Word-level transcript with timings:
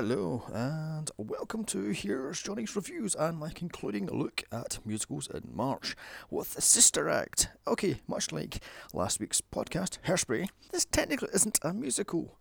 Hello, 0.00 0.44
and 0.54 1.10
welcome 1.16 1.64
to 1.64 1.90
Here's 1.90 2.40
Johnny's 2.40 2.76
Reviews 2.76 3.16
and 3.16 3.36
my 3.36 3.50
concluding 3.50 4.06
look 4.06 4.44
at 4.52 4.78
musicals 4.86 5.26
in 5.26 5.50
March 5.52 5.96
with 6.30 6.54
the 6.54 6.62
Sister 6.62 7.08
Act. 7.08 7.48
Okay, 7.66 8.00
much 8.06 8.30
like 8.30 8.60
last 8.94 9.18
week's 9.18 9.40
podcast, 9.40 9.98
Hairspray, 10.06 10.50
this 10.70 10.84
technically 10.84 11.30
isn't 11.34 11.58
a 11.62 11.74
musical. 11.74 12.38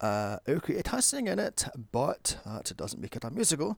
Uh, 0.00 0.36
okay, 0.48 0.74
it 0.74 0.86
has 0.86 1.04
singing 1.04 1.32
in 1.32 1.38
it, 1.40 1.64
but 1.90 2.38
that 2.46 2.72
doesn't 2.76 3.02
make 3.02 3.16
it 3.16 3.24
a 3.24 3.30
musical, 3.30 3.76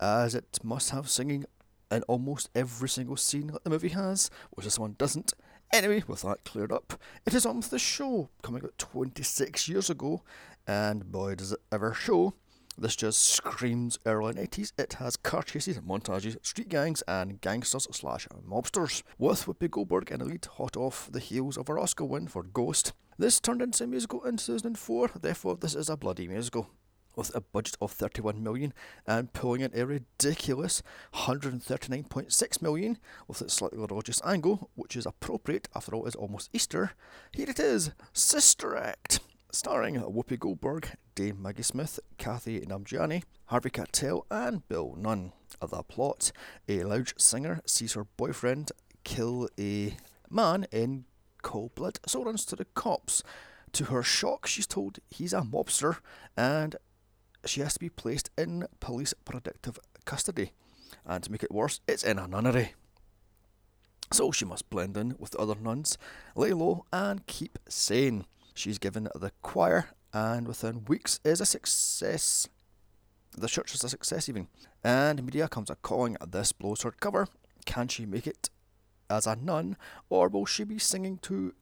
as 0.00 0.34
it 0.34 0.58
must 0.62 0.88
have 0.88 1.10
singing 1.10 1.44
in 1.90 2.02
almost 2.04 2.48
every 2.54 2.88
single 2.88 3.18
scene 3.18 3.48
that 3.48 3.64
the 3.64 3.70
movie 3.70 3.88
has, 3.88 4.30
which 4.52 4.64
this 4.64 4.78
one 4.78 4.94
doesn't. 4.96 5.34
Anyway, 5.74 6.04
with 6.06 6.22
that 6.22 6.42
cleared 6.44 6.72
up, 6.72 6.94
it 7.26 7.34
is 7.34 7.44
on 7.44 7.56
with 7.58 7.68
the 7.68 7.78
show, 7.78 8.30
coming 8.40 8.64
out 8.64 8.78
26 8.78 9.68
years 9.68 9.90
ago, 9.90 10.22
and 10.66 11.12
boy 11.12 11.34
does 11.34 11.52
it 11.52 11.60
ever 11.70 11.92
show. 11.92 12.32
This 12.78 12.96
just 12.96 13.20
screams 13.20 13.98
early 14.06 14.34
80s. 14.34 14.72
It 14.78 14.94
has 14.94 15.16
car 15.16 15.42
chases, 15.42 15.78
montages, 15.80 16.44
street 16.44 16.70
gangs, 16.70 17.02
and 17.06 17.40
gangsters 17.40 17.86
slash 17.92 18.26
mobsters. 18.48 19.02
With 19.18 19.44
Whoopi 19.44 19.70
Goldberg 19.70 20.06
the 20.06 20.24
lead, 20.24 20.46
hot 20.46 20.76
off 20.76 21.10
the 21.12 21.20
heels 21.20 21.58
of 21.58 21.68
her 21.68 21.78
Oscar 21.78 22.04
win 22.04 22.28
for 22.28 22.42
Ghost. 22.42 22.94
This 23.18 23.40
turned 23.40 23.60
into 23.60 23.84
a 23.84 23.86
musical 23.86 24.24
in 24.24 24.38
2004, 24.38 25.10
therefore, 25.20 25.56
this 25.56 25.74
is 25.74 25.90
a 25.90 25.96
bloody 25.96 26.26
musical. 26.26 26.70
With 27.14 27.34
a 27.36 27.42
budget 27.42 27.76
of 27.82 27.92
31 27.92 28.42
million 28.42 28.72
and 29.06 29.30
pulling 29.34 29.60
in 29.60 29.70
a 29.74 29.84
ridiculous 29.84 30.82
139.6 31.14 32.62
million 32.62 32.96
with 33.28 33.42
its 33.42 33.52
slightly 33.52 33.78
religious 33.78 34.22
angle, 34.24 34.70
which 34.76 34.96
is 34.96 35.04
appropriate 35.04 35.68
after 35.74 35.94
all, 35.94 36.06
it's 36.06 36.16
almost 36.16 36.48
Easter. 36.54 36.92
Here 37.32 37.50
it 37.50 37.60
is 37.60 37.90
Sister 38.14 38.74
Act 38.74 39.20
starring 39.52 39.96
Whoopi 39.96 40.38
Goldberg, 40.38 40.88
Dame 41.14 41.42
Maggie 41.42 41.62
Smith, 41.62 42.00
Kathy 42.16 42.60
Namjiani, 42.60 43.22
Harvey 43.46 43.68
Keitel, 43.68 44.22
and 44.30 44.66
Bill 44.66 44.96
Nunn. 44.98 45.32
The 45.60 45.82
plot 45.82 46.32
a 46.68 46.82
lounge 46.84 47.14
singer 47.18 47.60
sees 47.66 47.92
her 47.92 48.04
boyfriend 48.16 48.72
kill 49.04 49.48
a 49.60 49.96
man 50.30 50.66
in 50.72 51.04
cold 51.42 51.74
blood, 51.74 52.00
so 52.06 52.24
runs 52.24 52.46
to 52.46 52.56
the 52.56 52.64
cops. 52.64 53.22
To 53.72 53.84
her 53.84 54.02
shock, 54.02 54.46
she's 54.46 54.66
told 54.66 54.98
he's 55.10 55.34
a 55.34 55.42
mobster 55.42 55.98
and 56.36 56.76
she 57.44 57.60
has 57.60 57.74
to 57.74 57.80
be 57.80 57.90
placed 57.90 58.30
in 58.38 58.66
police 58.80 59.12
protective 59.24 59.78
custody. 60.06 60.52
And 61.04 61.22
to 61.24 61.30
make 61.30 61.42
it 61.42 61.52
worse, 61.52 61.80
it's 61.86 62.04
in 62.04 62.18
a 62.18 62.26
nunnery. 62.26 62.74
So 64.12 64.30
she 64.30 64.44
must 64.44 64.70
blend 64.70 64.96
in 64.96 65.14
with 65.18 65.32
the 65.32 65.38
other 65.38 65.54
nuns, 65.54 65.98
lay 66.36 66.52
low, 66.52 66.84
and 66.92 67.26
keep 67.26 67.58
sane. 67.68 68.24
She's 68.54 68.78
given 68.78 69.08
the 69.14 69.32
choir, 69.42 69.88
and 70.12 70.46
within 70.46 70.84
weeks 70.84 71.20
is 71.24 71.40
a 71.40 71.46
success. 71.46 72.48
The 73.36 73.48
church 73.48 73.74
is 73.74 73.82
a 73.84 73.88
success, 73.88 74.28
even. 74.28 74.48
And 74.84 75.22
media 75.24 75.48
comes 75.48 75.70
a 75.70 75.76
calling 75.76 76.16
this 76.26 76.52
blows 76.52 76.82
her 76.82 76.90
cover. 76.90 77.28
Can 77.64 77.88
she 77.88 78.04
make 78.04 78.26
it 78.26 78.50
as 79.08 79.26
a 79.26 79.36
nun, 79.36 79.76
or 80.10 80.28
will 80.28 80.46
she 80.46 80.64
be 80.64 80.78
singing 80.78 81.18
to 81.18 81.54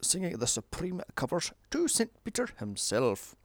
singing 0.00 0.36
the 0.36 0.46
supreme 0.46 1.00
covers 1.14 1.52
to 1.70 1.86
St. 1.86 2.10
Peter 2.24 2.48
himself? 2.58 3.36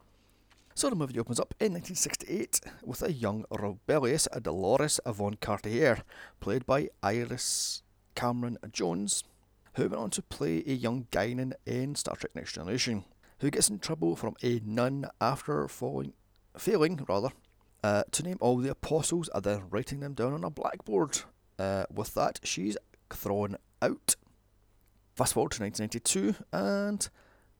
So 0.73 0.89
the 0.89 0.95
movie 0.95 1.19
opens 1.19 1.39
up 1.39 1.55
in 1.59 1.73
1968 1.73 2.61
with 2.83 3.01
a 3.01 3.11
young 3.11 3.45
rebellious 3.49 4.27
Dolores 4.41 4.99
Von 5.07 5.35
Cartier, 5.35 6.03
played 6.39 6.65
by 6.65 6.89
Isis 7.01 7.81
Carmen 8.15 8.57
Jones, 8.71 9.23
who 9.77 9.83
went 9.83 9.95
on 9.95 10.09
to 10.09 10.23
play 10.23 10.63
a 10.65 10.73
young 10.73 11.05
Guinan 11.11 11.53
in 11.65 11.93
Star 11.93 12.15
Trek 12.15 12.35
Next 12.35 12.53
Generation, 12.53 13.05
who 13.39 13.51
gets 13.51 13.69
in 13.69 13.77
trouble 13.77 14.15
from 14.15 14.35
a 14.41 14.59
nun 14.65 15.07
after 15.21 15.67
falling, 15.67 16.13
failing 16.57 17.05
rather, 17.07 17.29
uh, 17.83 18.01
to 18.11 18.23
name 18.23 18.37
all 18.41 18.57
the 18.57 18.71
apostles 18.71 19.29
and 19.35 19.43
then 19.43 19.69
writing 19.69 19.99
them 19.99 20.15
down 20.15 20.33
on 20.33 20.43
a 20.43 20.49
blackboard. 20.49 21.19
Uh, 21.59 21.85
with 21.93 22.15
that, 22.15 22.39
she's 22.43 22.75
thrown 23.13 23.55
out. 23.79 24.15
Fast 25.15 25.35
forward 25.35 25.51
to 25.51 25.61
1992, 25.61 26.43
and 26.51 27.07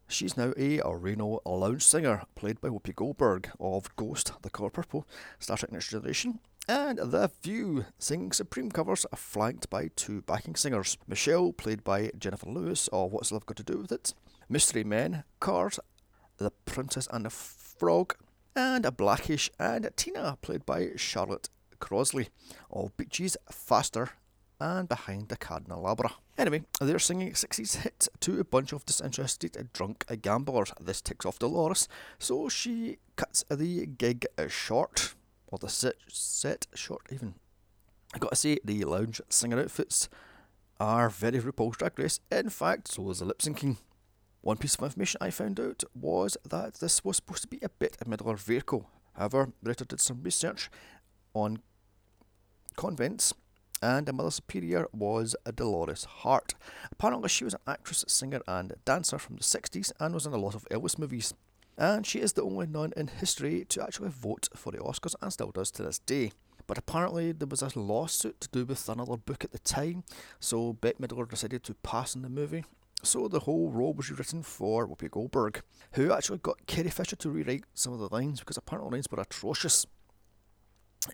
she's 0.08 0.36
now 0.36 0.54
a, 0.58 0.82
Reno 0.96 1.40
lounge 1.46 1.84
singer, 1.84 2.24
played 2.34 2.60
by 2.60 2.70
Whoopi 2.70 2.96
Goldberg 2.96 3.52
of 3.60 3.96
Ghost, 3.96 4.32
The 4.42 4.50
Color 4.50 4.72
Purple, 4.72 5.08
Star 5.38 5.58
Trek 5.58 5.72
Next 5.72 5.90
Generation, 5.90 6.40
and 6.68 6.98
The 6.98 7.30
few 7.30 7.86
singing 7.98 8.32
Supreme 8.32 8.70
covers, 8.70 9.06
are 9.12 9.18
flanked 9.18 9.70
by 9.70 9.90
two 9.96 10.22
backing 10.22 10.56
singers. 10.56 10.98
Michelle, 11.08 11.54
played 11.54 11.84
by 11.84 12.12
Jennifer 12.18 12.50
Lewis, 12.50 12.90
of 12.92 13.14
What's 13.14 13.32
Love 13.32 13.46
Got 13.46 13.58
to 13.58 13.64
Do 13.64 13.78
with 13.80 13.92
It? 13.92 14.14
Mystery 14.50 14.84
Men, 14.84 15.24
Cars, 15.40 15.80
The 16.38 16.52
Princess 16.66 17.08
and 17.12 17.26
the 17.26 17.30
Frog, 17.30 18.16
and 18.56 18.86
a 18.86 18.92
Blackish, 18.92 19.50
and 19.60 19.90
Tina, 19.96 20.38
played 20.42 20.66
by 20.66 20.90
Charlotte 20.96 21.50
Crossley, 21.80 22.30
of 22.70 22.96
Beaches, 22.98 23.38
Faster, 23.50 24.12
and 24.60 24.90
Behind 24.90 25.30
the 25.30 25.38
Candelabra. 25.38 26.16
Anyway, 26.38 26.64
they're 26.82 27.00
singing 27.00 27.32
60s 27.32 27.78
hit 27.78 28.08
to 28.20 28.40
a 28.40 28.44
bunch 28.44 28.74
of 28.74 28.86
disinterested 28.86 29.70
drunk 29.74 30.06
gamblers. 30.22 30.74
This 30.82 31.02
ticks 31.02 31.26
off 31.26 31.40
Dolores, 31.40 31.88
so 32.20 32.50
she 32.50 32.98
cuts 33.16 33.44
the 33.50 33.86
gig 33.86 34.26
short 34.48 35.16
or 35.48 35.58
the 35.58 35.70
set, 35.70 35.96
set 36.08 36.68
short 36.74 37.02
even. 37.12 37.36
I 38.14 38.20
gotta 38.20 38.36
say, 38.36 38.60
the 38.64 38.84
lounge 38.86 39.22
singer 39.30 39.60
outfits 39.60 40.10
are 40.80 41.10
very 41.10 41.40
RuPaul's 41.40 41.78
Drag 41.78 41.98
Race. 41.98 42.20
In 42.32 42.50
fact, 42.50 42.90
so 42.90 43.10
is 43.10 43.20
the 43.20 43.26
lip 43.26 43.40
syncing. 43.40 43.78
One 44.42 44.58
piece 44.58 44.76
of 44.76 44.84
information 44.84 45.18
I 45.22 45.30
found 45.30 45.60
out 45.60 45.84
was 45.94 46.38
that 46.48 46.76
this 46.76 47.04
was 47.04 47.18
supposed 47.18 47.42
to 47.42 47.48
be 47.48 47.60
a 47.62 47.70
bit 47.70 47.98
of 48.00 48.08
Midler 48.08 48.38
vehicle. 48.38 48.90
However, 49.14 49.52
Rita 49.64 49.86
did 49.86 50.00
some 50.00 50.22
research 50.24 50.70
on 51.34 51.60
convents, 52.78 53.34
and 53.82 54.08
a 54.08 54.14
Mother 54.14 54.32
Superior 54.32 54.88
was 54.94 55.36
a 55.46 55.52
Dolores 55.52 56.06
Hart. 56.06 56.54
Apparently, 56.92 57.30
she 57.30 57.44
was 57.44 57.56
an 57.56 57.60
actress, 57.68 58.06
singer, 58.08 58.42
and 58.48 58.74
dancer 58.86 59.18
from 59.18 59.36
the 59.36 59.44
60s 59.44 59.92
and 60.00 60.14
was 60.14 60.26
in 60.26 60.34
a 60.34 60.38
lot 60.38 60.56
of 60.56 60.68
Elvis 60.70 60.98
movies 60.98 61.34
and 61.78 62.06
she 62.06 62.20
is 62.20 62.34
the 62.34 62.44
only 62.44 62.68
nun 62.68 62.94
in 62.98 63.08
history 63.08 63.66
to 63.70 63.84
actually 63.84 64.10
vote 64.10 64.50
for 64.56 64.72
the 64.72 64.80
Oscars 64.80 65.16
and 65.22 65.32
still 65.32 65.52
does 65.52 65.72
to 65.72 65.84
this 65.84 66.00
day. 66.00 66.32
But 66.66 66.78
apparently, 66.78 67.32
there 67.32 67.48
was 67.48 67.62
a 67.62 67.80
lawsuit 67.80 68.42
to 68.42 68.50
do 68.50 68.66
with 68.66 68.90
another 68.90 69.16
book 69.16 69.44
at 69.44 69.52
the 69.52 69.60
time, 69.60 70.04
so 70.40 70.74
Bette 70.74 70.98
Midler 71.00 71.30
decided 71.30 71.64
to 71.64 71.74
pass 71.76 72.16
on 72.16 72.24
the 72.24 72.30
movie. 72.30 72.66
So 73.04 73.28
the 73.28 73.42
whole 73.42 73.70
role 73.70 73.94
was 73.94 74.10
rewritten 74.10 74.44
for 74.44 74.88
Whoopi 74.88 75.10
Goldberg, 75.10 75.62
who 75.94 76.12
actually 76.12 76.40
got 76.40 76.66
Carrie 76.66 76.90
Fisher 76.90 77.16
to 77.16 77.30
rewrite 77.30 77.64
some 77.74 77.94
of 77.94 78.00
the 78.00 78.10
lines 78.14 78.40
because 78.40 78.58
apparently 78.58 78.98
lines 78.98 79.08
were 79.10 79.22
atrocious. 79.22 79.86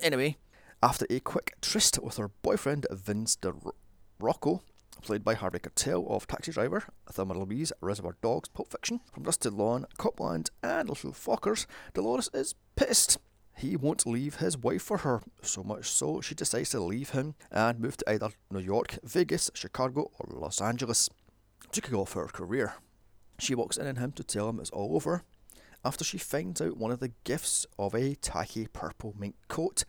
Anyway, 0.01 0.38
after 0.81 1.06
a 1.09 1.19
quick 1.19 1.56
tryst 1.62 2.00
with 2.01 2.18
her 2.18 2.30
boyfriend 2.41 2.88
Vince 2.90 3.38
DeRocco, 3.38 4.62
played 5.03 5.24
by 5.24 5.34
Harvey 5.34 5.59
Keitel 5.59 6.09
of 6.09 6.25
Taxi 6.25 6.52
Driver, 6.52 6.84
Thelma 7.12 7.38
Louise, 7.38 7.74
Reservoir 7.81 8.16
Dogs, 8.22 8.50
Pulp 8.50 8.72
Fiction, 8.72 9.02
From 9.12 9.25
Till 9.25 9.52
Dawn, 9.52 9.86
Copland, 9.97 10.50
and 10.63 10.89
Little 10.89 11.12
Fockers, 11.12 11.66
Dolores 11.94 12.30
is 12.33 12.56
pissed. 12.75 13.18
He 13.56 13.75
won't 13.75 14.07
leave 14.07 14.36
his 14.36 14.57
wife 14.57 14.81
for 14.81 15.00
her, 15.00 15.22
so 15.42 15.62
much 15.62 15.89
so 15.89 16.22
she 16.22 16.33
decides 16.33 16.72
to 16.72 16.80
leave 16.80 17.12
him 17.12 17.36
and 17.51 17.80
move 17.80 17.98
to 17.98 18.10
either 18.10 18.30
New 18.50 18.60
York, 18.60 18.98
Vegas, 19.04 19.51
Chicago, 19.54 20.10
or 20.18 20.39
Los 20.39 20.62
Angeles 20.62 21.10
to 21.72 21.81
kick 21.81 21.94
off 21.94 22.13
her 22.13 22.25
career. 22.25 22.75
She 23.39 23.56
walks 23.56 23.77
in 23.77 23.86
on 23.86 23.98
him 23.98 24.13
to 24.13 24.24
tell 24.24 24.50
him 24.50 24.60
it's 24.60 24.69
all 24.69 24.95
over 24.95 25.24
after 25.86 26.06
she 26.06 26.18
finds 26.18 26.62
out 26.62 26.77
one 26.77 26.92
of 26.92 27.00
the 27.00 27.12
gifts 27.25 27.66
of 27.77 27.94
a 27.94 28.16
tacky 28.16 28.68
purple 28.72 29.13
mink 29.19 29.36
coat 29.50 29.83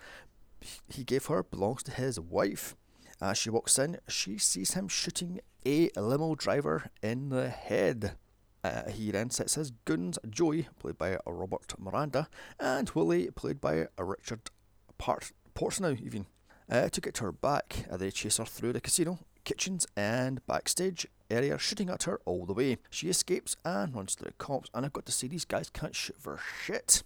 he 0.88 1.04
gave 1.04 1.26
her 1.26 1.42
belongs 1.42 1.82
to 1.84 1.90
his 1.90 2.18
wife. 2.18 2.74
As 3.20 3.38
she 3.38 3.50
walks 3.50 3.78
in, 3.78 3.98
she 4.08 4.38
sees 4.38 4.74
him 4.74 4.88
shooting 4.88 5.40
a 5.64 5.90
limo 5.96 6.34
driver 6.34 6.90
in 7.02 7.30
the 7.30 7.48
head. 7.48 8.16
Uh, 8.62 8.90
he 8.90 9.10
then 9.10 9.30
sets 9.30 9.54
his 9.54 9.70
goons, 9.84 10.18
Joey, 10.28 10.68
played 10.78 10.98
by 10.98 11.18
Robert 11.26 11.74
Miranda, 11.78 12.28
and 12.58 12.90
Willie, 12.90 13.30
played 13.30 13.60
by 13.60 13.86
Richard 13.98 14.50
Part- 14.98 15.32
Portnow, 15.54 16.00
even, 16.00 16.26
uh, 16.70 16.88
to 16.88 17.00
get 17.00 17.14
to 17.14 17.24
her 17.24 17.32
back. 17.32 17.84
Uh, 17.90 17.96
they 17.98 18.10
chase 18.10 18.38
her 18.38 18.44
through 18.44 18.72
the 18.72 18.80
casino, 18.80 19.18
kitchens, 19.44 19.86
and 19.96 20.44
backstage 20.46 21.06
area, 21.30 21.58
shooting 21.58 21.90
at 21.90 22.04
her 22.04 22.20
all 22.24 22.46
the 22.46 22.54
way. 22.54 22.78
She 22.90 23.08
escapes 23.10 23.54
and 23.64 23.94
runs 23.94 24.16
to 24.16 24.24
the 24.24 24.32
cops, 24.32 24.70
and 24.74 24.86
I've 24.86 24.92
got 24.94 25.06
to 25.06 25.12
say, 25.12 25.28
these 25.28 25.44
guys 25.44 25.68
can't 25.68 25.94
shoot 25.94 26.16
for 26.18 26.40
shit. 26.64 27.02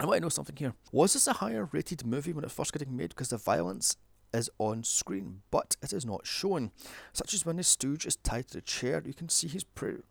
I 0.00 0.06
want 0.06 0.16
to 0.16 0.22
know 0.22 0.28
something 0.28 0.56
here. 0.56 0.74
Was 0.90 1.12
this 1.12 1.26
a 1.26 1.34
higher 1.34 1.68
rated 1.70 2.04
movie 2.06 2.32
when 2.32 2.44
it 2.44 2.50
first 2.50 2.72
getting 2.72 2.96
made 2.96 3.10
because 3.10 3.28
the 3.28 3.36
violence 3.36 3.96
is 4.34 4.50
on 4.58 4.84
screen, 4.84 5.42
but 5.50 5.76
it 5.82 5.92
is 5.92 6.04
not 6.04 6.26
shown. 6.26 6.72
Such 7.12 7.32
as 7.32 7.46
when 7.46 7.56
the 7.56 7.62
stooge 7.62 8.04
is 8.04 8.16
tied 8.16 8.48
to 8.48 8.54
the 8.54 8.60
chair, 8.60 9.02
you 9.06 9.14
can 9.14 9.28
see 9.28 9.48
he's 9.48 9.64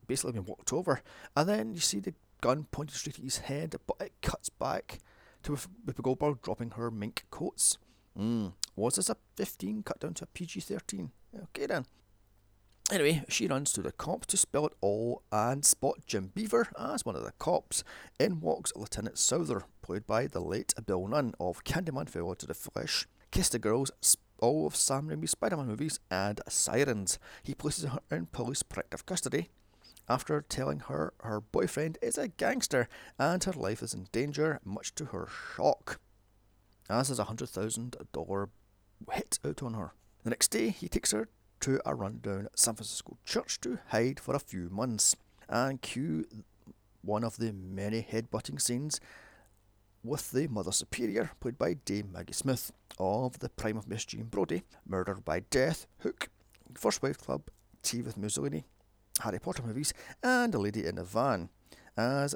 basically 0.08 0.32
been 0.32 0.46
walked 0.46 0.74
over, 0.74 1.02
and 1.36 1.48
then 1.48 1.74
you 1.74 1.80
see 1.80 2.00
the 2.00 2.16
gun 2.42 2.66
pointed 2.72 2.96
straight 2.96 3.18
at 3.20 3.24
his 3.24 3.38
head, 3.40 3.76
but 3.86 3.98
it 4.00 4.14
cuts 4.22 4.50
back 4.50 5.00
to 5.44 5.52
Whoopi 5.52 6.02
Goldberg 6.02 6.42
dropping 6.42 6.72
her 6.72 6.90
mink 6.90 7.26
coats. 7.30 7.78
Mm. 8.18 8.54
Was 8.76 8.96
this 8.96 9.10
a 9.10 9.18
15 9.36 9.84
cut 9.84 10.00
down 10.00 10.14
to 10.16 10.24
a 10.24 10.28
PG 10.28 10.62
13? 10.62 11.12
Okay 11.44 11.66
then. 11.68 11.86
Anyway, 12.92 13.24
she 13.30 13.48
runs 13.48 13.72
to 13.72 13.82
the 13.82 13.94
cops 13.94 14.28
to 14.28 14.38
spill 14.38 14.68
it 14.68 14.74
all 14.82 15.24
and 15.32 15.64
spot 15.64 16.00
Jim 16.06 16.32
Beaver 16.36 16.68
as 16.78 17.06
one 17.06 17.16
of 17.16 17.24
the 17.24 17.32
cops. 17.40 17.84
In 18.20 18.42
walks 18.42 18.74
Lieutenant 18.76 19.18
Souther, 19.18 19.64
played 19.82 20.06
by 20.06 20.28
the 20.28 20.42
late 20.42 20.74
Bill 20.86 21.08
Nunn 21.08 21.34
of 21.40 21.64
Candyman 21.64 22.10
Farewell 22.10 22.36
to 22.36 22.46
the 22.46 22.54
Flesh, 22.54 23.08
Kiss 23.34 23.50
the 23.50 23.58
Girls, 23.58 23.90
all 24.38 24.68
of 24.68 24.76
Sam 24.76 25.08
Raimi's 25.08 25.32
Spider-Man 25.32 25.66
movies, 25.66 26.00
and 26.12 26.40
Sirens. 26.48 27.18
He 27.42 27.56
places 27.56 27.86
her 27.86 28.00
in 28.12 28.28
police 28.28 28.62
protective 28.62 29.08
custody 29.08 29.50
after 30.08 30.40
telling 30.42 30.82
her 30.82 31.16
her 31.22 31.42
boyfriend 31.42 31.98
is 32.00 32.20
a 32.20 32.28
gangster 32.28 32.88
and 33.18 33.44
her 33.44 33.54
life 33.54 33.82
is 33.82 33.96
in 33.96 34.06
danger, 34.12 34.60
much 34.64 34.94
to 34.94 35.06
her 35.06 35.28
shock. 35.56 36.00
As 36.88 37.10
is 37.10 37.18
a 37.18 37.24
hundred 37.24 37.50
thousand 37.50 37.96
dollar 38.12 38.50
hit 39.12 39.40
out 39.44 39.64
on 39.64 39.74
her. 39.74 39.94
The 40.24 40.30
next 40.30 40.50
day, 40.50 40.70
he 40.70 40.88
takes 40.88 41.12
her 41.12 41.28
to 41.62 41.82
a 41.88 41.96
rundown 41.96 42.50
San 42.56 42.76
Francisco 42.76 43.18
church 43.26 43.60
to 43.62 43.80
hide 43.88 44.20
for 44.20 44.36
a 44.36 44.40
few 44.40 44.70
months 44.70 45.16
and 45.50 45.82
cue 45.82 46.28
one 47.02 47.24
of 47.24 47.38
the 47.38 47.52
many 47.52 48.02
head-butting 48.02 48.60
scenes 48.60 49.02
with 50.04 50.32
the 50.32 50.48
Mother 50.48 50.72
Superior, 50.72 51.32
played 51.40 51.58
by 51.58 51.76
Dame 51.76 52.12
Maggie 52.12 52.34
Smith, 52.34 52.72
of 52.98 53.40
the 53.40 53.50
Prime 53.50 53.78
of 53.78 53.88
Miss 53.88 54.06
Jean 54.06 54.26
Brodie, 54.26 54.64
Murder 54.86 55.16
by 55.16 55.42
Death, 55.42 55.88
Hook, 56.00 56.30
First 56.76 57.02
Wife 57.02 57.18
Club, 57.18 57.44
Tea 57.82 58.02
with 58.02 58.18
Mussolini, 58.18 58.66
Harry 59.22 59.40
Potter 59.40 59.64
movies, 59.64 59.94
and 60.22 60.54
A 60.54 60.58
Lady 60.58 60.86
in 60.86 60.98
a 60.98 61.04
Van, 61.04 61.50
as 61.98 62.36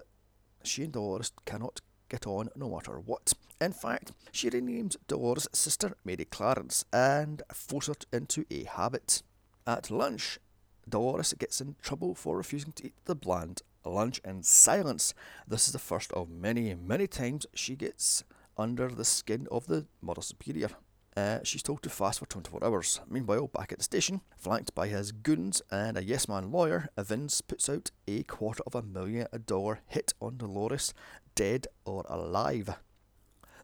she 0.63 0.83
and 0.83 0.93
Dolores 0.93 1.31
cannot 1.45 1.81
get 2.09 2.27
on 2.27 2.49
no 2.55 2.69
matter 2.69 2.99
what. 2.99 3.33
In 3.59 3.73
fact, 3.73 4.11
she 4.31 4.49
renames 4.49 4.95
Dolores' 5.07 5.47
sister 5.51 5.95
Mary 6.05 6.25
Clarence 6.25 6.85
and 6.93 7.41
forces 7.53 7.95
her 8.11 8.17
into 8.17 8.45
a 8.51 8.63
habit. 8.65 9.23
At 9.65 9.89
lunch, 9.89 10.39
Dolores 10.87 11.33
gets 11.33 11.59
in 11.59 11.75
trouble 11.81 12.15
for 12.15 12.37
refusing 12.37 12.71
to 12.73 12.85
eat 12.87 12.93
the 13.05 13.15
bland 13.15 13.61
lunch 13.83 14.19
in 14.23 14.43
silence. 14.43 15.13
This 15.47 15.67
is 15.67 15.73
the 15.73 15.79
first 15.79 16.11
of 16.13 16.29
many, 16.29 16.75
many 16.75 17.07
times 17.07 17.45
she 17.53 17.75
gets 17.75 18.23
under 18.57 18.89
the 18.89 19.05
skin 19.05 19.47
of 19.51 19.67
the 19.67 19.85
Mother 20.01 20.21
Superior. 20.21 20.69
Uh, 21.15 21.39
she's 21.43 21.63
told 21.63 21.81
to 21.81 21.89
fast 21.89 22.19
for 22.19 22.27
24 22.27 22.63
hours. 22.63 22.99
Meanwhile, 23.09 23.47
back 23.47 23.71
at 23.71 23.79
the 23.79 23.83
station, 23.83 24.21
flanked 24.37 24.75
by 24.75 24.87
his 24.87 25.11
goons 25.11 25.63
and 25.71 25.97
a 25.97 26.03
yes 26.03 26.27
man 26.27 26.51
lawyer, 26.51 26.89
Vince 26.97 27.41
puts 27.41 27.67
out 27.67 27.89
a 28.07 28.21
quarter 28.23 28.61
of 28.67 28.75
a 28.75 28.83
million 28.83 29.27
dollar 29.47 29.79
hit 29.87 30.13
on 30.21 30.37
Dolores, 30.37 30.93
dead 31.33 31.65
or 31.85 32.05
alive. 32.07 32.69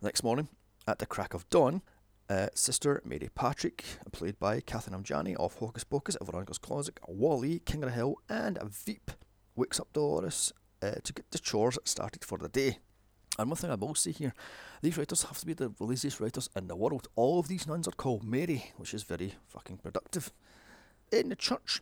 Next 0.02 0.24
morning, 0.24 0.48
at 0.88 0.98
the 0.98 1.06
crack 1.06 1.36
of 1.36 1.48
dawn, 1.50 1.84
uh, 2.28 2.48
Sister 2.56 3.02
Mary 3.06 3.30
Patrick, 3.36 3.86
played 4.12 4.40
by 4.40 4.60
Kathryn 4.60 5.00
Amjani 5.00 5.36
of 5.36 5.56
Hocus 5.56 5.84
Pocus, 5.84 6.18
Veronica's 6.22 6.58
Closet, 6.58 7.00
WALL-E, 7.08 7.60
King 7.66 7.84
of 7.84 7.90
the 7.90 7.96
Hill, 7.96 8.16
and 8.28 8.58
Veep, 8.64 9.12
wakes 9.56 9.80
up 9.80 9.94
Dolores 9.94 10.54
uh, 10.82 10.96
to 11.04 11.14
get 11.14 11.30
the 11.30 11.38
chores 11.38 11.78
started 11.84 12.26
for 12.26 12.40
the 12.40 12.50
day. 12.50 12.80
And 13.40 13.50
one 13.50 13.58
thing 13.58 13.72
I 13.72 13.76
will 13.76 13.96
say 13.96 14.12
here, 14.12 14.34
these 14.82 14.98
writers 14.98 15.24
have 15.24 15.40
to 15.40 15.46
be 15.46 15.54
the 15.54 15.74
laziest 15.80 16.20
writers 16.20 16.50
in 16.56 16.68
the 16.68 16.76
world. 16.76 17.08
All 17.16 17.40
of 17.40 17.48
these 17.48 17.66
nuns 17.66 17.88
are 17.88 17.92
called 17.92 18.24
Mary, 18.24 18.72
which 18.78 18.94
is 18.94 19.04
very 19.04 19.34
fucking 19.48 19.78
productive. 19.78 20.32
In 21.12 21.30
the 21.30 21.36
church, 21.36 21.82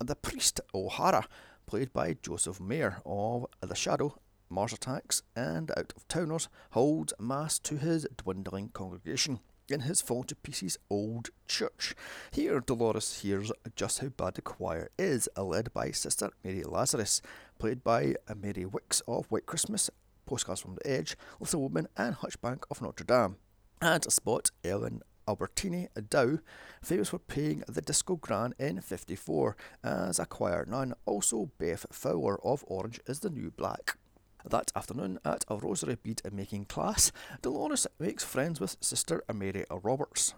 the 0.00 0.14
priest 0.14 0.60
O'Hara, 0.72 1.26
played 1.66 1.92
by 1.92 2.16
Joseph 2.22 2.60
Maher 2.60 3.02
of 3.04 3.46
The 3.60 3.74
Shadow, 3.74 4.20
Mars 4.48 4.72
Attacks, 4.72 5.22
and 5.34 5.72
Out 5.76 5.92
of 5.96 6.06
Towners, 6.06 6.48
holds 6.70 7.12
mass 7.18 7.58
to 7.60 7.76
his 7.76 8.06
dwindling 8.16 8.68
congregation 8.68 9.40
in 9.68 9.80
his 9.80 10.00
fall 10.00 10.24
to 10.24 10.34
pieces 10.36 10.78
old 10.88 11.30
church. 11.46 11.94
Here, 12.30 12.60
Dolores 12.60 13.20
hears 13.20 13.52
just 13.74 13.98
how 13.98 14.08
bad 14.08 14.34
the 14.34 14.42
choir 14.42 14.90
is, 14.98 15.28
led 15.36 15.72
by 15.74 15.90
Sister 15.90 16.30
Mary 16.44 16.62
Lazarus, 16.62 17.20
played 17.58 17.82
by 17.82 18.14
Mary 18.34 18.64
Wickes 18.64 19.02
of 19.06 19.26
White 19.26 19.46
Christmas 19.46 19.90
Postcards 20.28 20.60
from 20.60 20.74
the 20.74 20.86
Edge, 20.86 21.16
Little 21.40 21.62
Woman, 21.62 21.88
and 21.96 22.14
Hunchback 22.14 22.66
of 22.70 22.82
Notre 22.82 23.02
Dame. 23.02 23.36
And 23.80 24.04
a 24.04 24.10
spot 24.10 24.50
Ellen 24.62 25.00
Albertini 25.26 25.88
Dow, 26.10 26.38
famous 26.82 27.08
for 27.08 27.18
playing 27.18 27.64
the 27.66 27.80
Disco 27.80 28.16
Gran 28.16 28.52
in 28.58 28.82
54 28.82 29.56
as 29.82 30.18
a 30.18 30.26
choir 30.26 30.66
nun. 30.68 30.92
Also, 31.06 31.50
Beth 31.56 31.86
Fowler 31.90 32.38
of 32.44 32.62
Orange 32.66 33.00
is 33.06 33.20
the 33.20 33.30
New 33.30 33.50
Black. 33.50 33.96
That 34.44 34.70
afternoon, 34.76 35.18
at 35.24 35.46
a 35.48 35.56
rosary 35.56 35.96
bead 36.02 36.20
making 36.30 36.66
class, 36.66 37.10
Dolores 37.40 37.86
makes 37.98 38.22
friends 38.22 38.60
with 38.60 38.76
Sister 38.82 39.24
Mary 39.32 39.64
Roberts, 39.70 40.34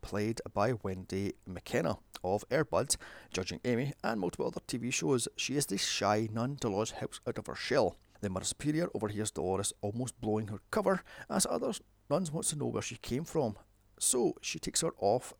played 0.00 0.40
by 0.54 0.72
Wendy 0.82 1.34
Makkena 1.46 1.98
of 2.24 2.48
Airbud, 2.48 2.96
Judging 3.34 3.60
Amy, 3.66 3.92
and 4.02 4.18
multiple 4.18 4.46
other 4.46 4.60
TV 4.66 4.90
shows. 4.90 5.28
She 5.36 5.56
is 5.56 5.66
the 5.66 5.76
shy 5.76 6.28
nun 6.32 6.56
Dolores 6.58 6.92
helps 6.92 7.20
out 7.28 7.36
of 7.36 7.46
her 7.48 7.54
shell. 7.54 7.96
The 8.20 8.30
Mother 8.30 8.46
Superior 8.46 8.88
overhears 8.94 9.30
Dolores 9.30 9.72
almost 9.80 10.20
blowing 10.20 10.48
her 10.48 10.60
cover 10.70 11.02
as 11.28 11.46
others 11.48 11.80
nuns 12.10 12.32
wants 12.32 12.50
to 12.50 12.56
know 12.56 12.66
where 12.66 12.82
she 12.82 12.96
came 12.96 13.24
from. 13.24 13.56
So 13.98 14.34
she 14.40 14.58
takes 14.58 14.82
her 14.82 14.92
off 14.98 15.34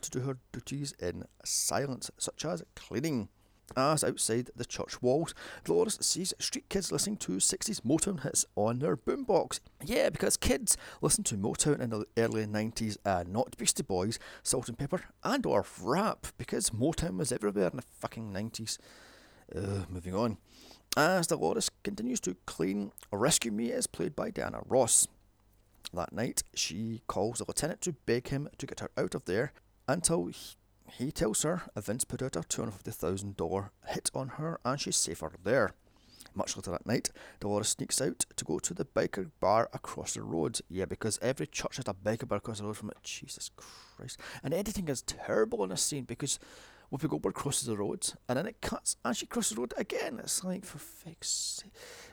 to 0.00 0.10
do 0.10 0.20
her 0.20 0.38
duties 0.52 0.92
in 0.98 1.24
silence, 1.44 2.10
such 2.18 2.44
as 2.44 2.62
cleaning. 2.74 3.28
As 3.76 4.04
outside 4.04 4.50
the 4.54 4.66
church 4.66 5.00
walls, 5.00 5.34
Dolores 5.64 5.98
sees 6.02 6.34
street 6.38 6.68
kids 6.68 6.92
listening 6.92 7.16
to 7.18 7.32
60s 7.32 7.80
Motown 7.80 8.22
hits 8.22 8.44
on 8.54 8.80
their 8.80 8.96
boombox. 8.96 9.60
Yeah, 9.82 10.10
because 10.10 10.36
kids 10.36 10.76
listen 11.00 11.24
to 11.24 11.36
Motown 11.36 11.80
in 11.80 11.90
the 11.90 12.04
early 12.18 12.44
90s 12.44 12.98
and 13.04 13.32
not 13.32 13.56
Beastie 13.56 13.82
Boys, 13.82 14.18
Salt-N-Pepa, 14.42 15.00
and 15.24 15.46
or 15.46 15.64
rap, 15.80 16.26
because 16.36 16.70
Motown 16.70 17.16
was 17.16 17.32
everywhere 17.32 17.68
in 17.68 17.76
the 17.76 17.82
fucking 17.82 18.30
90s. 18.32 18.78
Uh, 19.54 19.84
moving 19.88 20.14
on. 20.14 20.36
As 20.96 21.26
Dolores 21.26 21.70
continues 21.82 22.20
to 22.20 22.36
clean, 22.44 22.92
Rescue 23.10 23.50
Me 23.50 23.70
is 23.70 23.86
played 23.86 24.14
by 24.14 24.30
Diana 24.30 24.60
Ross. 24.66 25.08
That 25.94 26.12
night, 26.12 26.42
she 26.54 27.00
calls 27.06 27.38
the 27.38 27.46
lieutenant 27.48 27.80
to 27.82 27.92
beg 28.04 28.28
him 28.28 28.50
to 28.58 28.66
get 28.66 28.80
her 28.80 28.90
out 28.98 29.14
of 29.14 29.24
there 29.24 29.52
until 29.88 30.26
he, 30.26 30.34
he 30.90 31.10
tells 31.10 31.44
her 31.44 31.62
Vince 31.76 32.04
put 32.04 32.20
out 32.20 32.36
a 32.36 32.40
$250,000 32.40 33.70
hit 33.86 34.10
on 34.14 34.28
her 34.28 34.60
and 34.66 34.78
she's 34.78 34.96
safer 34.96 35.32
there. 35.42 35.72
Much 36.34 36.56
later 36.56 36.70
that 36.70 36.86
night, 36.86 37.10
Dolores 37.40 37.70
sneaks 37.70 38.00
out 38.00 38.26
to 38.36 38.44
go 38.44 38.58
to 38.58 38.74
the 38.74 38.84
biker 38.84 39.30
bar 39.40 39.70
across 39.72 40.14
the 40.14 40.22
road. 40.22 40.60
Yeah, 40.68 40.84
because 40.84 41.18
every 41.22 41.46
church 41.46 41.76
has 41.76 41.88
a 41.88 41.94
biker 41.94 42.28
bar 42.28 42.38
across 42.38 42.58
the 42.58 42.66
road 42.66 42.76
from 42.76 42.90
it. 42.90 42.98
Jesus 43.02 43.50
Christ. 43.56 44.18
And 44.42 44.52
editing 44.52 44.88
is 44.88 45.02
terrible 45.02 45.62
in 45.64 45.70
this 45.70 45.82
scene 45.82 46.04
because 46.04 46.38
Whoopi 46.92 47.08
Goldberg 47.08 47.34
crosses 47.34 47.66
the 47.66 47.76
road, 47.76 48.06
and 48.28 48.36
then 48.36 48.46
it 48.46 48.60
cuts, 48.60 48.96
and 49.02 49.16
she 49.16 49.24
crosses 49.24 49.54
the 49.54 49.62
road 49.62 49.72
again. 49.78 50.20
It's 50.22 50.44
like, 50.44 50.64
for 50.66 50.78
sake. 51.22 51.72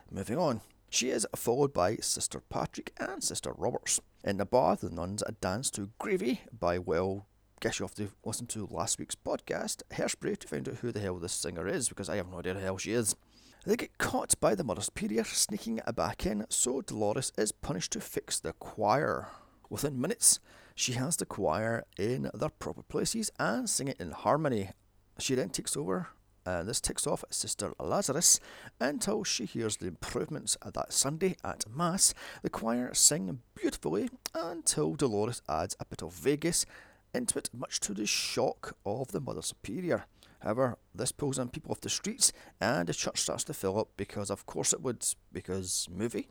Moving 0.10 0.38
on. 0.38 0.62
She 0.90 1.10
is 1.10 1.28
followed 1.36 1.74
by 1.74 1.98
Sister 1.98 2.42
Patrick 2.50 2.94
and 2.98 3.22
Sister 3.22 3.52
Roberts. 3.58 4.00
In 4.24 4.38
the 4.38 4.46
bar, 4.46 4.78
the 4.78 4.90
nuns 4.90 5.22
dance 5.42 5.70
to 5.72 5.90
Gravy 6.00 6.42
by, 6.58 6.80
well, 6.80 7.28
guess 7.60 7.80
you 7.80 7.84
have 7.84 7.94
to 7.96 8.10
listen 8.24 8.48
to 8.48 8.70
last 8.72 9.00
week's 9.00 9.16
podcast, 9.16 9.84
Hairspray, 9.92 10.38
to 10.38 10.48
find 10.48 10.70
out 10.70 10.76
who 10.76 10.94
the 10.94 11.02
hell 11.02 11.20
this 11.20 11.34
singer 11.34 11.68
is, 11.68 11.90
because 11.90 12.08
I 12.08 12.16
have 12.16 12.30
no 12.30 12.40
idea 12.40 12.54
who 12.54 12.60
the 12.60 12.66
hell 12.66 12.78
she 12.78 12.94
is. 12.94 13.18
They 13.66 13.76
get 13.76 13.98
caught 13.98 14.40
by 14.40 14.56
the 14.56 14.64
Mother 14.64 14.82
Superior 14.82 15.26
sneaking 15.26 15.82
back 15.94 16.26
in, 16.26 16.46
so 16.48 16.80
Dolores 16.82 17.34
is 17.38 17.52
punished 17.52 17.92
to 17.92 18.00
fix 18.00 18.40
the 18.40 18.54
choir. 18.54 19.28
Within 19.70 20.00
minutes, 20.00 20.40
she 20.80 20.94
has 20.94 21.18
the 21.18 21.26
choir 21.26 21.84
in 21.98 22.32
their 22.34 22.50
proper 22.50 22.82
places 22.84 23.30
and 23.38 23.70
sing 23.70 23.90
it 23.90 24.00
in 24.00 24.12
harmony. 24.12 24.70
She 25.18 25.36
then 25.36 25.50
takes 25.50 25.76
over, 25.76 26.08
and 26.46 26.70
this 26.70 26.80
ticks 26.80 27.06
off 27.06 27.26
Sister 27.30 27.74
Lazarus 27.82 28.40
until 28.80 29.26
she 29.26 29.44
hears 29.44 29.76
the 29.76 29.88
improvements 29.88 30.56
that 30.64 30.94
Sunday 30.94 31.36
at 31.44 31.66
Mass. 31.70 32.14
The 32.44 32.50
choir 32.50 32.94
sing 32.94 33.40
beautifully 33.56 34.10
until 34.34 34.96
Dolores 34.96 35.42
adds 35.50 35.76
a 35.82 35.86
bit 35.86 36.02
of 36.02 36.14
Vegas 36.14 36.66
into 37.14 37.40
it, 37.40 37.50
much 37.54 37.82
to 37.82 37.94
the 37.94 38.06
shock 38.06 38.78
of 38.86 39.12
the 39.12 39.20
Mother 39.20 39.42
Superior. 39.42 40.06
However, 40.40 40.78
this 40.96 41.12
pulls 41.12 41.38
in 41.38 41.50
people 41.50 41.72
off 41.72 41.82
the 41.82 41.90
streets 41.90 42.32
and 42.62 42.88
the 42.88 42.94
church 42.94 43.20
starts 43.20 43.44
to 43.44 43.54
fill 43.54 43.78
up 43.78 43.90
because, 43.98 44.30
of 44.30 44.46
course, 44.46 44.72
it 44.72 44.82
would, 44.82 45.06
because 45.34 45.90
movie. 45.92 46.30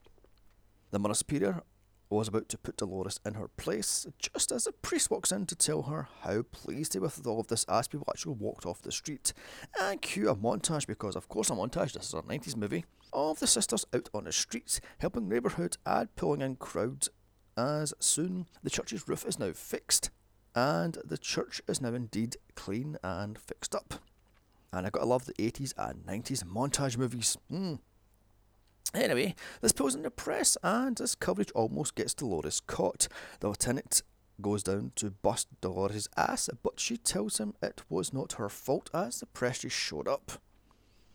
The 0.90 0.99
Mother 0.99 1.12
Superior 1.12 1.62
was 2.10 2.28
about 2.28 2.48
to 2.48 2.58
put 2.58 2.76
Dolores 2.76 3.20
in 3.24 3.34
her 3.34 3.48
place 3.48 4.06
just 4.18 4.50
as 4.50 4.66
a 4.66 4.72
priest 4.72 5.10
walks 5.10 5.30
in 5.30 5.46
to 5.46 5.54
tell 5.54 5.82
her 5.82 6.08
how 6.22 6.42
pleased 6.42 6.94
he 6.94 6.98
was 6.98 7.16
with 7.16 7.26
all 7.26 7.40
of 7.40 7.48
this 7.48 7.64
as 7.68 7.88
people 7.88 8.06
actually 8.10 8.34
walked 8.34 8.64
off 8.64 8.82
the 8.82 8.92
street. 8.92 9.32
And 9.80 10.00
cue 10.00 10.30
a 10.30 10.34
montage 10.34 10.86
because, 10.86 11.16
of 11.16 11.28
course, 11.28 11.50
a 11.50 11.54
montage, 11.54 11.92
this 11.92 12.08
is 12.08 12.14
a 12.14 12.22
90s 12.22 12.56
movie, 12.56 12.84
of 13.12 13.40
the 13.40 13.46
sisters 13.46 13.84
out 13.94 14.08
on 14.14 14.24
the 14.24 14.32
streets 14.32 14.80
helping 14.98 15.28
neighbourhood 15.28 15.76
and 15.86 16.14
pulling 16.16 16.42
in 16.42 16.56
crowds 16.56 17.08
as 17.56 17.92
soon 17.98 18.46
the 18.62 18.70
church's 18.70 19.08
roof 19.08 19.26
is 19.26 19.38
now 19.38 19.52
fixed 19.52 20.10
and 20.54 20.98
the 21.04 21.18
church 21.18 21.60
is 21.68 21.80
now 21.80 21.94
indeed 21.94 22.36
clean 22.54 22.96
and 23.02 23.38
fixed 23.38 23.74
up. 23.74 23.94
And 24.72 24.86
I 24.86 24.90
gotta 24.90 25.06
love 25.06 25.24
the 25.24 25.34
80s 25.34 25.72
and 25.78 26.04
90s 26.04 26.44
montage 26.44 26.98
movies. 26.98 27.36
Mm. 27.50 27.78
Anyway, 28.95 29.35
this 29.61 29.73
pulls 29.73 29.95
in 29.95 30.02
the 30.02 30.11
press, 30.11 30.57
and 30.62 30.97
this 30.97 31.14
coverage 31.14 31.50
almost 31.52 31.95
gets 31.95 32.14
Dolores 32.14 32.61
caught. 32.61 33.09
The 33.40 33.49
lieutenant 33.49 34.02
goes 34.40 34.62
down 34.62 34.92
to 34.97 35.11
bust 35.11 35.49
Dolores' 35.61 36.09
ass, 36.16 36.49
but 36.62 36.80
she 36.80 36.97
tells 36.97 37.38
him 37.38 37.54
it 37.62 37.83
was 37.88 38.12
not 38.12 38.35
her 38.35 38.49
fault 38.49 38.88
as 38.95 39.21
the 39.21 39.26
press 39.26 39.61
just 39.61 39.76
showed 39.76 40.09
up. 40.09 40.33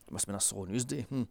It 0.08 0.12
must 0.12 0.24
have 0.24 0.34
been 0.34 0.38
a 0.38 0.42
slow 0.42 0.66
news 0.66 0.86
day. 0.86 1.02
Hmm. 1.10 1.24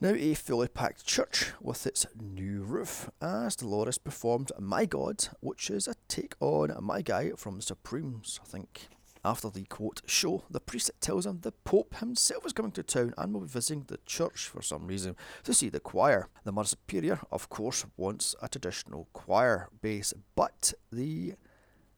Now 0.00 0.14
a 0.14 0.34
fully 0.34 0.68
packed 0.68 1.06
church 1.06 1.52
with 1.60 1.86
its 1.86 2.06
new 2.20 2.62
roof, 2.62 3.08
as 3.20 3.56
Dolores 3.56 3.98
performed 3.98 4.50
My 4.58 4.84
God, 4.84 5.28
which 5.40 5.70
is 5.70 5.86
a 5.86 5.94
take 6.08 6.34
on 6.40 6.76
My 6.80 7.02
Guy 7.02 7.30
from 7.36 7.56
the 7.56 7.62
Supremes, 7.62 8.40
I 8.42 8.46
think. 8.46 8.88
After 9.24 9.50
the 9.50 9.62
quote 9.64 10.02
show, 10.04 10.42
the 10.50 10.58
priest 10.58 10.90
tells 11.00 11.26
him 11.26 11.40
the 11.40 11.52
Pope 11.52 11.94
himself 11.96 12.44
is 12.44 12.52
coming 12.52 12.72
to 12.72 12.82
town 12.82 13.14
and 13.16 13.32
will 13.32 13.42
be 13.42 13.46
visiting 13.46 13.84
the 13.86 13.98
church 14.04 14.48
for 14.48 14.62
some 14.62 14.88
reason 14.88 15.14
to 15.44 15.54
see 15.54 15.68
the 15.68 15.78
choir. 15.78 16.28
The 16.42 16.50
Mother 16.50 16.68
Superior, 16.68 17.20
of 17.30 17.48
course, 17.48 17.86
wants 17.96 18.34
a 18.42 18.48
traditional 18.48 19.06
choir 19.12 19.68
base, 19.80 20.12
but 20.34 20.74
the 20.90 21.34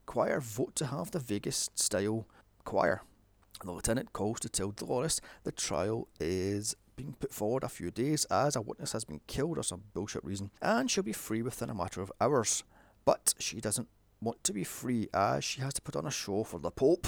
choir 0.05 0.39
vote 0.39 0.75
to 0.77 0.87
have 0.87 1.13
the 1.13 1.19
Vegas 1.19 1.71
style 1.75 2.27
choir. 2.65 3.01
The 3.65 3.73
lieutenant 3.73 4.13
calls 4.13 4.41
to 4.41 4.51
tell 4.51 4.73
Dolores 4.73 5.23
the 5.45 5.53
trial 5.53 6.09
is 6.21 6.77
being 6.95 7.17
put 7.19 7.33
forward 7.33 7.65
a 7.65 7.69
few 7.71 7.91
days 7.91 8.27
as 8.27 8.55
a 8.55 8.61
witness 8.61 8.93
has 8.93 9.05
been 9.05 9.21
killed 9.27 9.57
or 9.57 9.63
some 9.63 9.85
bullshit 9.95 10.25
reason, 10.25 10.51
and 10.61 10.91
she'll 10.91 11.03
be 11.03 11.15
free 11.15 11.41
within 11.41 11.71
a 11.71 11.75
matter 11.75 12.03
of 12.03 12.13
hours. 12.21 12.65
But 13.07 13.33
she 13.39 13.61
doesn't 13.61 13.89
want 14.25 14.43
to 14.45 14.53
be 14.53 14.65
free 14.65 15.09
as 15.13 15.45
she 15.45 15.61
has 15.61 15.75
to 15.75 15.83
put 15.83 15.97
on 15.97 16.07
a 16.07 16.11
show 16.11 16.45
for 16.45 16.59
the 16.59 16.71
Pope. 16.71 17.07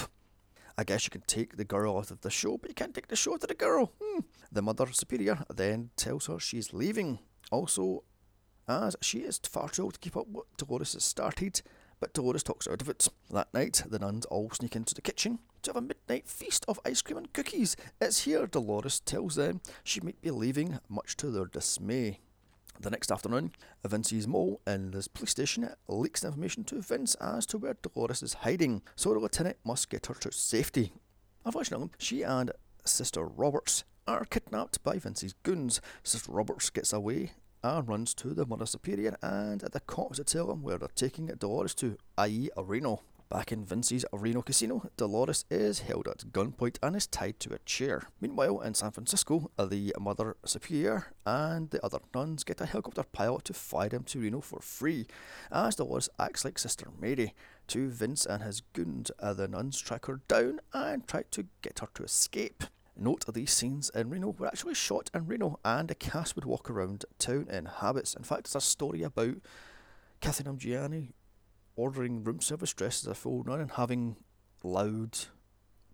I 0.77 0.83
guess 0.83 1.05
you 1.05 1.09
can 1.09 1.21
take 1.21 1.57
the 1.57 1.65
girl 1.65 1.97
out 1.97 2.11
of 2.11 2.21
the 2.21 2.29
show, 2.29 2.57
but 2.57 2.69
you 2.69 2.75
can't 2.75 2.93
take 2.93 3.07
the 3.07 3.15
show 3.15 3.35
to 3.35 3.47
the 3.47 3.55
girl. 3.55 3.93
Hmm. 4.01 4.19
The 4.51 4.61
Mother 4.61 4.85
Superior 4.91 5.43
then 5.53 5.89
tells 5.97 6.27
her 6.27 6.39
she's 6.39 6.71
leaving. 6.71 7.19
Also, 7.51 8.03
as 8.67 8.95
she 9.01 9.19
is 9.19 9.39
far 9.39 9.69
too 9.69 9.83
old 9.83 9.93
to 9.95 9.99
keep 9.99 10.15
up 10.15 10.27
what 10.27 10.45
Dolores 10.57 10.93
has 10.93 11.03
started, 11.03 11.61
but 11.99 12.13
Dolores 12.13 12.43
talks 12.43 12.67
out 12.67 12.81
of 12.81 12.89
it. 12.89 13.07
That 13.31 13.51
night, 13.53 13.83
the 13.89 13.97
nuns 13.97 14.25
all 14.25 14.51
sneak 14.51 14.75
into 14.75 14.93
the 14.93 15.01
kitchen 15.01 15.39
to 15.63 15.71
have 15.71 15.77
a 15.77 15.81
midnight 15.81 16.27
feast 16.27 16.63
of 16.67 16.79
ice 16.85 17.01
cream 17.01 17.17
and 17.17 17.33
cookies. 17.33 17.75
It's 17.99 18.25
here 18.25 18.45
Dolores 18.45 18.99
tells 18.99 19.35
them 19.35 19.61
she 19.83 20.01
might 20.01 20.21
be 20.21 20.29
leaving, 20.29 20.79
much 20.89 21.17
to 21.17 21.31
their 21.31 21.45
dismay. 21.45 22.19
The 22.79 22.91
next 22.91 23.11
afternoon, 23.11 23.53
Vince's 23.83 24.27
mole 24.27 24.61
in 24.67 24.91
the 24.91 25.07
police 25.13 25.31
station 25.31 25.67
leaks 25.87 26.23
information 26.23 26.63
to 26.65 26.79
Vince 26.79 27.15
as 27.15 27.47
to 27.47 27.57
where 27.57 27.75
Dolores 27.81 28.21
is 28.21 28.33
hiding, 28.35 28.83
so 28.95 29.13
the 29.13 29.19
lieutenant 29.19 29.57
must 29.65 29.89
get 29.89 30.05
her 30.05 30.13
to 30.13 30.31
safety. 30.31 30.93
Unfortunately, 31.43 31.89
she 31.97 32.21
and 32.21 32.51
Sister 32.85 33.25
Roberts 33.25 33.83
are 34.07 34.25
kidnapped 34.25 34.83
by 34.83 34.99
Vince's 34.99 35.33
goons. 35.41 35.81
Sister 36.03 36.31
Roberts 36.31 36.69
gets 36.69 36.93
away 36.93 37.31
and 37.63 37.87
runs 37.87 38.13
to 38.13 38.35
the 38.35 38.45
Mother 38.45 38.67
Superior 38.67 39.17
and 39.23 39.61
the 39.61 39.79
cops 39.79 40.19
tell 40.25 40.51
him 40.51 40.61
where 40.61 40.77
they're 40.77 40.89
taking 40.93 41.25
Dolores 41.27 41.73
to, 41.75 41.97
i.e. 42.19 42.49
Reno. 42.55 43.01
Back 43.29 43.51
in 43.51 43.65
Vince's 43.65 44.05
Reno 44.13 44.41
casino, 44.41 44.89
Dolores 44.95 45.43
is 45.49 45.81
held 45.81 46.07
at 46.07 46.31
gunpoint 46.31 46.77
and 46.81 46.95
is 46.95 47.07
tied 47.07 47.41
to 47.41 47.53
a 47.53 47.59
chair. 47.59 48.03
Meanwhile, 48.21 48.61
in 48.61 48.73
San 48.73 48.91
Francisco, 48.91 49.51
the 49.59 49.93
Mother 49.99 50.37
Superior 50.45 51.07
and 51.25 51.69
the 51.69 51.83
other 51.83 51.99
nuns 52.15 52.45
get 52.45 52.61
a 52.61 52.65
helicopter 52.65 53.03
pilot 53.03 53.43
to 53.45 53.53
fly 53.53 53.89
them 53.89 54.03
to 54.03 54.21
Reno 54.21 54.39
for 54.39 54.61
free, 54.61 55.07
as 55.51 55.75
Dolores 55.75 56.07
acts 56.17 56.45
like 56.45 56.57
Sister 56.57 56.87
Mary. 57.01 57.33
To 57.67 57.89
Vince 57.89 58.25
and 58.25 58.43
his 58.43 58.61
goons, 58.61 59.11
uh, 59.19 59.33
the 59.33 59.49
nuns 59.49 59.81
track 59.81 60.05
her 60.05 60.21
down 60.29 60.61
and 60.73 61.05
try 61.05 61.23
to 61.31 61.47
get 61.61 61.79
her 61.79 61.89
to 61.95 62.03
escape. 62.03 62.63
Note 62.95 63.25
these 63.33 63.51
scenes 63.51 63.91
in 63.93 64.09
Reno 64.09 64.29
were 64.39 64.47
actually 64.47 64.73
shot 64.73 65.11
in 65.13 65.27
Reno, 65.27 65.59
and 65.65 65.89
the 65.89 65.95
cast 65.95 66.37
would 66.37 66.45
walk 66.45 66.69
around 66.69 67.03
town 67.19 67.49
in 67.51 67.65
habits. 67.65 68.13
In 68.13 68.23
fact, 68.23 68.45
there's 68.45 68.63
a 68.63 68.65
story 68.65 69.03
about 69.03 69.35
Kathy 70.21 70.45
Gianni 70.55 71.09
ordering 71.77 72.23
room 72.23 72.41
service 72.41 72.73
dressed 72.73 73.05
as 73.05 73.07
a 73.07 73.15
full 73.15 73.43
nun 73.45 73.61
and 73.61 73.71
having 73.71 74.17
loud 74.63 75.17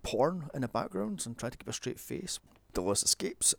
porn 0.02 0.50
in 0.54 0.62
the 0.62 0.68
background 0.68 1.22
and 1.26 1.38
trying 1.38 1.52
to 1.52 1.58
keep 1.58 1.70
a 1.70 1.74
straight 1.74 2.00
face. 2.00 2.40
Dolores 2.74 3.04
escapes 3.04 3.54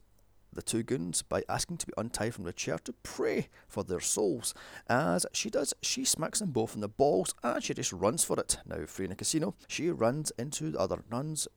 the 0.52 0.62
two 0.62 0.82
goons 0.82 1.22
by 1.22 1.42
asking 1.48 1.78
to 1.78 1.86
be 1.86 1.92
untied 1.96 2.34
from 2.34 2.44
the 2.44 2.52
chair 2.52 2.78
to 2.78 2.92
pray 3.02 3.48
for 3.68 3.84
their 3.84 4.00
souls. 4.00 4.54
As 4.88 5.26
she 5.32 5.50
does, 5.50 5.74
she 5.82 6.04
smacks 6.04 6.38
them 6.40 6.50
both 6.50 6.74
in 6.74 6.80
the 6.80 6.88
balls 6.88 7.34
and 7.42 7.62
she 7.62 7.74
just 7.74 7.92
runs 7.92 8.24
for 8.24 8.38
it. 8.38 8.58
Now, 8.66 8.84
free 8.86 9.06
in 9.06 9.12
a 9.12 9.16
casino, 9.16 9.54
she 9.68 9.90
runs 9.90 10.32
into 10.38 10.70
the 10.70 10.78
other 10.78 11.04
nuns 11.10 11.48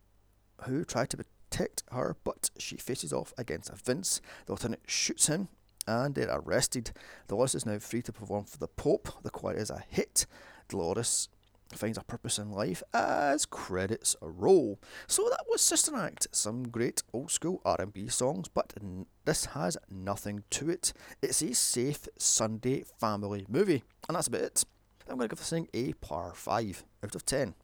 who 0.64 0.84
try 0.84 1.06
to 1.06 1.18
protect 1.18 1.84
her, 1.92 2.16
but 2.24 2.50
she 2.58 2.78
faces 2.78 3.14
off 3.14 3.34
against 3.38 3.74
Vince. 3.86 4.22
The 4.46 4.54
lieutenant 4.54 4.82
shoots 4.88 5.28
him 5.28 5.50
and 5.88 6.16
they're 6.16 6.30
arrested. 6.30 6.92
Dolores 7.28 7.56
is 7.56 7.66
now 7.66 7.80
free 7.80 8.02
to 8.02 8.12
perform 8.12 8.46
for 8.46 8.58
the 8.58 8.68
Pope. 8.68 9.10
The 9.24 9.30
choir 9.30 9.56
is 9.56 9.70
a 9.70 9.84
hit. 9.88 10.26
Dolores 10.68 11.30
finds 11.76 11.98
a 11.98 12.04
purpose 12.04 12.40
in 12.40 12.52
life 12.52 12.82
as 12.94 13.46
credits 13.46 14.16
roll. 14.22 14.80
So 15.08 15.28
that 15.30 15.46
was 15.50 15.62
Sister 15.62 15.96
Act, 15.96 16.28
some 16.32 16.70
great 16.70 17.04
old 17.14 17.32
school 17.32 17.62
R&B 17.66 18.08
songs, 18.08 18.48
but 18.48 18.74
n- 18.82 19.06
this 19.26 19.46
has 19.46 19.78
nothing 19.90 20.44
to 20.52 20.70
it. 20.70 20.94
It's 21.22 21.42
a 21.42 21.54
safe 21.54 22.08
Sunday 22.18 22.86
family 23.00 23.46
movie, 23.50 23.84
and 24.08 24.16
that's 24.16 24.28
about 24.28 24.42
it. 24.42 24.64
I'm 25.10 25.18
going 25.18 25.30
to 25.30 25.36
give 25.36 25.40
this 25.40 25.50
thing 25.50 25.68
a 25.74 25.94
par 25.94 26.34
5 26.34 26.84
out 27.04 27.16
of 27.16 27.26
10. 27.26 27.56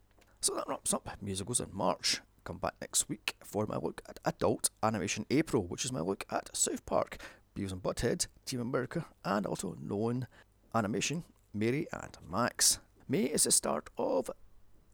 So 0.41 0.53
that 0.55 0.67
wraps 0.67 0.93
up 0.93 1.09
musicals 1.21 1.59
in 1.59 1.69
March. 1.71 2.21
Come 2.43 2.57
back 2.57 2.73
next 2.81 3.07
week 3.07 3.35
for 3.43 3.65
my 3.65 3.77
look 3.77 4.01
at 4.09 4.19
Adult 4.25 4.69
Animation 4.81 5.25
April, 5.29 5.63
which 5.63 5.85
is 5.85 5.93
my 5.93 6.01
look 6.01 6.25
at 6.29 6.55
South 6.55 6.85
Park, 6.85 7.17
Beavis 7.55 7.71
and 7.71 7.81
Butthead, 7.81 8.27
Team 8.45 8.59
America, 8.59 9.05
and 9.23 9.45
also 9.45 9.77
known 9.81 10.27
animation, 10.75 11.23
Mary 11.53 11.87
and 11.93 12.17
Max. 12.29 12.79
May 13.09 13.23
is 13.23 13.43
the 13.43 13.51
start 13.51 13.89
of 13.97 14.29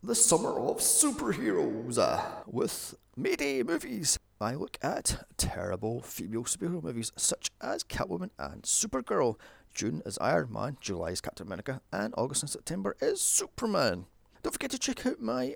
the 0.01 0.15
summer 0.15 0.57
of 0.59 0.77
superheroes 0.77 1.99
uh, 1.99 2.21
with 2.47 2.95
Mayday 3.15 3.61
movies. 3.61 4.17
I 4.41 4.55
look 4.55 4.77
at 4.81 5.25
terrible 5.37 6.01
female 6.01 6.45
superhero 6.45 6.81
movies 6.81 7.11
such 7.15 7.51
as 7.61 7.83
Catwoman 7.83 8.31
and 8.39 8.63
Supergirl. 8.63 9.35
June 9.75 10.01
is 10.05 10.17
Iron 10.19 10.51
Man, 10.51 10.77
July 10.81 11.09
is 11.11 11.21
Captain 11.21 11.45
America, 11.45 11.81
and 11.93 12.13
August 12.17 12.41
and 12.41 12.49
September 12.49 12.95
is 12.99 13.21
Superman. 13.21 14.05
Don't 14.41 14.53
forget 14.53 14.71
to 14.71 14.79
check 14.79 15.05
out 15.05 15.21
my 15.21 15.55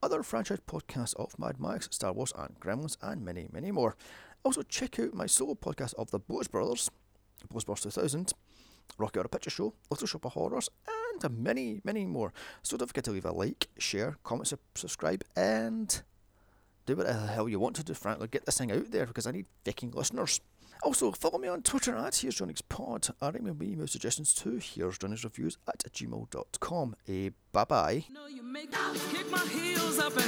other 0.00 0.22
franchise 0.22 0.60
podcasts 0.66 1.14
of 1.16 1.38
Mad 1.38 1.58
Max, 1.58 1.88
Star 1.90 2.12
Wars, 2.12 2.32
and 2.38 2.58
Gremlins, 2.60 2.96
and 3.02 3.24
many, 3.24 3.48
many 3.52 3.72
more. 3.72 3.96
Also, 4.44 4.62
check 4.62 5.00
out 5.00 5.12
my 5.12 5.26
solo 5.26 5.54
podcast 5.54 5.94
of 5.94 6.12
the 6.12 6.20
Blues 6.20 6.46
Brothers, 6.46 6.88
Blues 7.50 7.64
Brothers 7.64 7.82
2000, 7.82 8.32
Rocky 8.96 9.18
Horror 9.18 9.28
Picture 9.28 9.50
Show, 9.50 9.74
Little 9.90 10.06
Shop 10.06 10.24
of 10.24 10.32
Horrors, 10.32 10.68
and 10.86 10.99
and 11.24 11.38
many, 11.38 11.80
many 11.84 12.06
more. 12.06 12.32
So 12.62 12.76
don't 12.76 12.88
forget 12.88 13.04
to 13.04 13.10
leave 13.10 13.24
a 13.24 13.32
like, 13.32 13.68
share, 13.78 14.16
comment, 14.24 14.48
su- 14.48 14.58
subscribe, 14.74 15.24
and 15.36 16.02
do 16.86 16.96
whatever 16.96 17.20
the 17.20 17.26
hell 17.26 17.48
you 17.48 17.60
want 17.60 17.76
to 17.76 17.84
do, 17.84 17.94
frankly. 17.94 18.28
Get 18.28 18.46
this 18.46 18.58
thing 18.58 18.72
out 18.72 18.90
there 18.90 19.06
because 19.06 19.26
I 19.26 19.32
need 19.32 19.46
fucking 19.64 19.92
listeners. 19.92 20.40
Also, 20.82 21.12
follow 21.12 21.38
me 21.38 21.46
on 21.46 21.60
Twitter 21.60 21.94
at 21.94 22.16
Here's 22.16 22.36
Johnny's 22.36 22.62
Pod. 22.62 23.08
I 23.20 23.28
remember 23.28 23.64
my 23.64 23.70
email 23.70 23.86
suggestions 23.86 24.32
to 24.36 24.56
Here's 24.56 24.96
Johnny's 24.96 25.22
Reviews 25.24 25.58
at 25.68 25.80
gmail.com. 25.92 26.96
Eh, 27.06 27.30
bye 27.52 27.64
bye. 27.64 28.04
You 28.30 28.42
make 28.42 28.70
kick 29.12 29.30
my 29.30 29.38
heels 29.48 29.98
up 29.98 30.16
and 30.16 30.24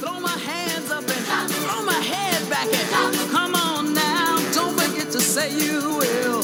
throw 0.00 0.20
my 0.20 0.28
hands 0.28 0.90
up 0.92 1.02
and 1.08 1.50
throw 1.50 1.84
my 1.84 1.94
head 1.94 2.48
back 2.48 2.66
and 2.72 3.30
come 3.30 3.54
on 3.56 3.94
now. 3.94 4.36
Don't 4.52 4.78
forget 4.78 5.10
to 5.10 5.20
say 5.20 5.50
you 5.52 5.80
will. 5.98 6.42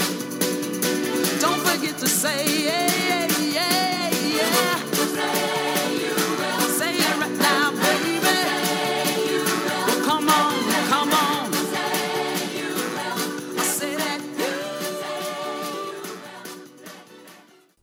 Don't 1.39 1.61
forget 1.61 1.99
to 1.99 2.09
say, 2.09 2.65
yeah, 2.65 3.27
yeah. 3.27 3.32